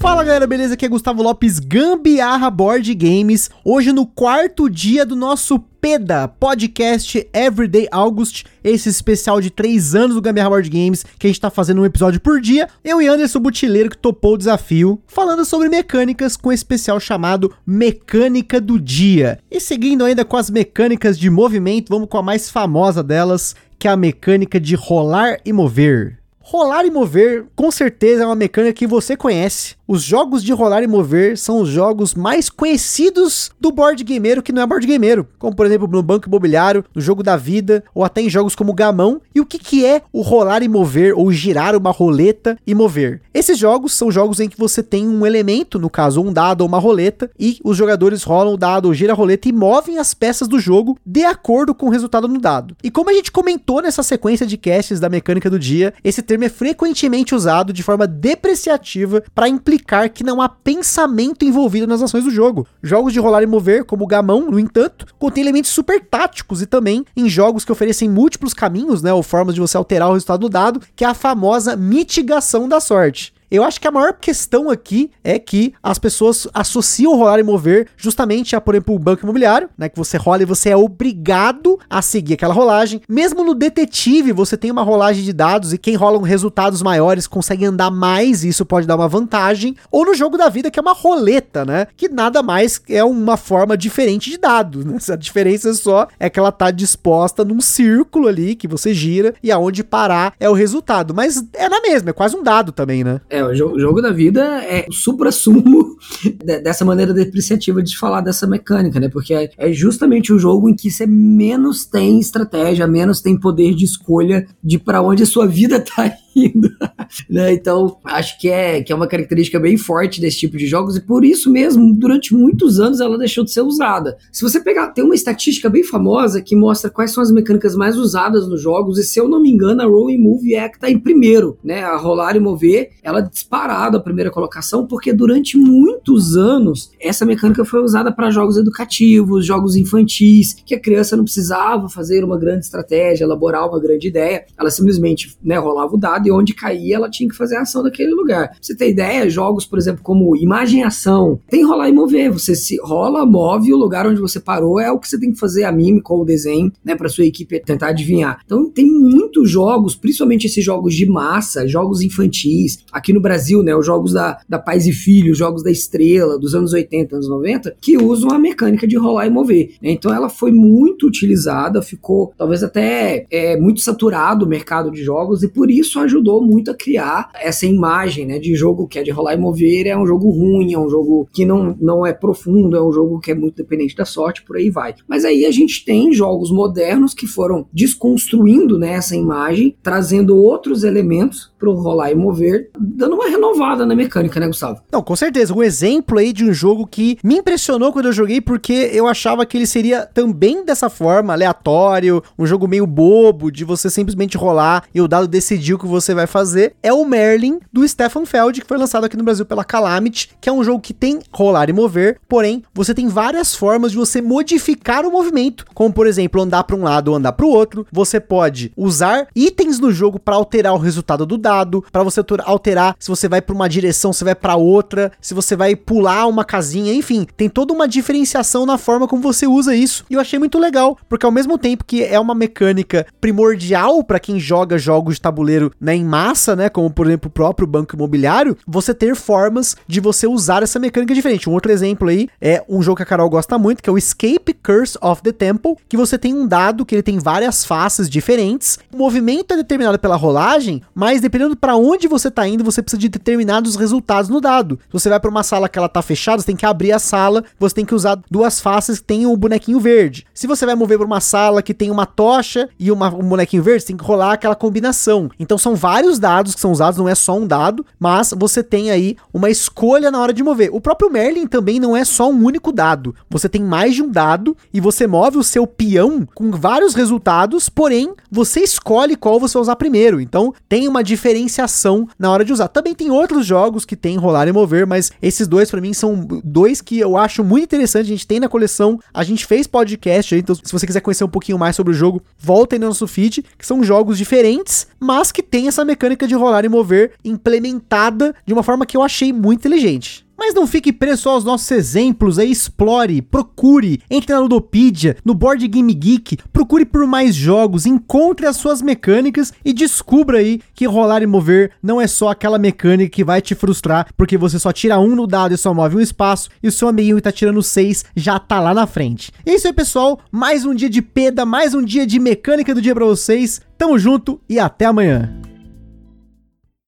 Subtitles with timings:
[0.00, 0.72] Fala galera, beleza?
[0.72, 3.50] Aqui é Gustavo Lopes, Gambiarra Board Games.
[3.62, 10.14] Hoje no quarto dia do nosso PEDA, podcast Everyday August, esse especial de 3 anos
[10.14, 12.66] do Gambiarra Board Games, que a gente tá fazendo um episódio por dia.
[12.82, 17.54] Eu e Anderson Butileiro que topou o desafio, falando sobre mecânicas com um especial chamado
[17.66, 19.38] Mecânica do Dia.
[19.50, 23.86] E seguindo ainda com as mecânicas de movimento, vamos com a mais famosa delas, que
[23.86, 26.20] é a mecânica de rolar e mover.
[26.40, 29.76] Rolar e mover, com certeza, é uma mecânica que você conhece.
[29.92, 34.52] Os jogos de rolar e mover são os jogos mais conhecidos do board gameiro que
[34.52, 38.04] não é board gameiro, como por exemplo no Banco Imobiliário, no Jogo da Vida, ou
[38.04, 39.20] até em jogos como Gamão.
[39.34, 43.20] E o que, que é o rolar e mover, ou girar uma roleta e mover?
[43.34, 46.68] Esses jogos são jogos em que você tem um elemento, no caso um dado ou
[46.68, 50.14] uma roleta, e os jogadores rolam o dado ou gira a roleta e movem as
[50.14, 52.76] peças do jogo de acordo com o resultado no dado.
[52.80, 56.44] E como a gente comentou nessa sequência de casts da mecânica do dia, esse termo
[56.44, 59.79] é frequentemente usado de forma depreciativa para implicar
[60.12, 62.66] que não há pensamento envolvido nas ações do jogo.
[62.82, 66.66] Jogos de rolar e mover, como o Gamão, no entanto, contém elementos super táticos e
[66.66, 70.40] também em jogos que oferecem múltiplos caminhos, né, ou formas de você alterar o resultado
[70.40, 73.32] do dado, que é a famosa mitigação da sorte.
[73.50, 77.88] Eu acho que a maior questão aqui é que as pessoas associam rolar e mover
[77.96, 79.88] justamente a, por exemplo, o banco imobiliário, né?
[79.88, 83.00] Que você rola e você é obrigado a seguir aquela rolagem.
[83.08, 87.64] Mesmo no detetive, você tem uma rolagem de dados e quem rola resultados maiores consegue
[87.64, 89.74] andar mais, e isso pode dar uma vantagem.
[89.90, 91.86] Ou no jogo da vida, que é uma roleta, né?
[91.96, 94.98] Que nada mais é uma forma diferente de dados, né?
[95.10, 99.50] A diferença só é que ela tá disposta num círculo ali que você gira e
[99.50, 101.12] aonde parar é o resultado.
[101.12, 103.20] Mas é na mesma, é quase um dado também, né?
[103.28, 105.96] É, o jogo, jogo da vida é o supra-sumo
[106.62, 109.08] dessa maneira depreciativa de falar dessa mecânica, né?
[109.08, 113.74] Porque é, é justamente o jogo em que você menos tem estratégia, menos tem poder
[113.74, 116.20] de escolha de para onde a sua vida tá indo.
[117.28, 117.52] né?
[117.52, 121.00] Então, acho que é, que é uma característica bem forte desse tipo de jogos e
[121.00, 124.16] por isso mesmo, durante muitos anos, ela deixou de ser usada.
[124.32, 127.96] Se você pegar, tem uma estatística bem famosa que mostra quais são as mecânicas mais
[127.96, 130.68] usadas nos jogos e se eu não me engano, a Roll and Move é a
[130.68, 131.82] que tá em primeiro, né?
[131.82, 137.64] A rolar e mover, ela disparado a primeira colocação porque durante muitos anos essa mecânica
[137.64, 142.64] foi usada para jogos educativos, jogos infantis, que a criança não precisava fazer uma grande
[142.64, 147.10] estratégia, elaborar uma grande ideia, ela simplesmente, né, rolava o dado e onde caía ela
[147.10, 148.48] tinha que fazer a ação daquele lugar.
[148.48, 152.30] Pra você ter ideia, jogos, por exemplo, como Imagem Ação, tem rolar e mover.
[152.30, 155.38] Você se rola, move, o lugar onde você parou é o que você tem que
[155.38, 158.40] fazer a mímica ou o desenho, né, para sua equipe tentar adivinhar.
[158.44, 163.74] Então tem muitos jogos, principalmente esses jogos de massa, jogos infantis, aqui no Brasil, né,
[163.74, 167.76] os jogos da, da Pais e Filhos, jogos da Estrela, dos anos 80, anos 90,
[167.80, 169.74] que usam a mecânica de rolar e mover.
[169.82, 169.92] Né?
[169.92, 175.42] Então ela foi muito utilizada, ficou talvez até é, muito saturado o mercado de jogos
[175.42, 179.02] e por isso a ajudou muito a criar essa imagem, né, de jogo que é
[179.02, 182.12] de rolar e mover, é um jogo ruim, é um jogo que não, não é
[182.12, 184.94] profundo, é um jogo que é muito dependente da sorte, por aí vai.
[185.08, 190.84] Mas aí a gente tem jogos modernos que foram desconstruindo né, essa imagem, trazendo outros
[190.84, 194.80] elementos para o rolar e mover, dando uma renovada na mecânica, né, Gustavo?
[194.90, 195.54] Não, com certeza.
[195.54, 199.44] Um exemplo aí de um jogo que me impressionou quando eu joguei, porque eu achava
[199.44, 204.84] que ele seria também dessa forma, aleatório, um jogo meio bobo, de você simplesmente rolar
[204.94, 208.62] e o dado decidir o que você vai fazer, é o Merlin do Stefan Feld,
[208.62, 211.68] que foi lançado aqui no Brasil pela Calamity, que é um jogo que tem rolar
[211.68, 216.40] e mover, porém, você tem várias formas de você modificar o movimento, como por exemplo,
[216.40, 217.86] andar para um lado ou andar para o outro.
[217.92, 221.49] Você pode usar itens no jogo para alterar o resultado do dado,
[221.90, 225.56] para você alterar se você vai para uma direção, se vai para outra, se você
[225.56, 230.04] vai pular uma casinha, enfim, tem toda uma diferenciação na forma como você usa isso.
[230.10, 234.20] E eu achei muito legal, porque ao mesmo tempo que é uma mecânica primordial para
[234.20, 237.94] quem joga jogos de tabuleiro né, em massa, né, como por exemplo o próprio banco
[237.94, 241.48] imobiliário, você ter formas de você usar essa mecânica diferente.
[241.48, 243.98] Um outro exemplo aí é um jogo que a Carol gosta muito, que é o
[243.98, 248.08] Escape Curse of the Temple, que você tem um dado que ele tem várias faces
[248.08, 248.78] diferentes.
[248.92, 253.00] O movimento é determinado pela rolagem, mas dependendo para onde você tá indo, você precisa
[253.00, 254.78] de determinados resultados no dado.
[254.86, 256.98] Se você vai para uma sala que ela tá fechada, você tem que abrir a
[256.98, 260.26] sala, você tem que usar duas faces que tem o um bonequinho verde.
[260.34, 263.62] Se você vai mover para uma sala que tem uma tocha e uma, um bonequinho
[263.62, 265.30] verde, você tem que rolar aquela combinação.
[265.38, 268.90] Então são vários dados que são usados, não é só um dado, mas você tem
[268.90, 270.70] aí uma escolha na hora de mover.
[270.72, 273.14] O próprio Merlin também não é só um único dado.
[273.28, 277.68] Você tem mais de um dado e você move o seu peão com vários resultados,
[277.68, 280.20] porém você escolhe qual você usar primeiro.
[280.20, 282.68] Então tem uma diferença diferenciação na hora de usar.
[282.68, 286.26] Também tem outros jogos que tem rolar e mover, mas esses dois para mim são
[286.44, 288.06] dois que eu acho muito interessante.
[288.06, 291.28] A gente tem na coleção, a gente fez podcast, então se você quiser conhecer um
[291.28, 295.42] pouquinho mais sobre o jogo, voltem no nosso feed, que são jogos diferentes, mas que
[295.42, 299.60] tem essa mecânica de rolar e mover implementada de uma forma que eu achei muito
[299.60, 300.26] inteligente.
[300.40, 305.68] Mas não fique preso aos nossos exemplos aí, explore, procure, entre na Ludopedia, no Board
[305.68, 311.22] Game Geek, procure por mais jogos, encontre as suas mecânicas e descubra aí que rolar
[311.22, 314.98] e mover não é só aquela mecânica que vai te frustrar, porque você só tira
[314.98, 318.02] um no dado e só move um espaço, e o seu amiguinho tá tirando seis
[318.16, 319.30] já tá lá na frente.
[319.44, 322.80] É isso aí, pessoal, mais um dia de peda, mais um dia de mecânica do
[322.80, 323.60] dia pra vocês.
[323.76, 325.39] Tamo junto e até amanhã.